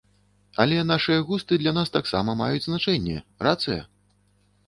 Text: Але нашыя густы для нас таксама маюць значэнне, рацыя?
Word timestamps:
Але 0.61 0.77
нашыя 0.91 1.19
густы 1.27 1.59
для 1.63 1.73
нас 1.77 1.91
таксама 1.97 2.35
маюць 2.41 2.65
значэнне, 2.67 3.17
рацыя? 3.49 3.79